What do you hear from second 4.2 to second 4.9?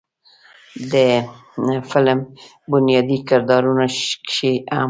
کښې هم